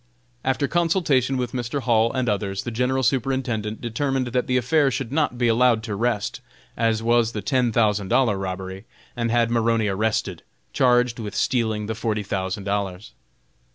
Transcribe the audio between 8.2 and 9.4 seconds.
robbery, and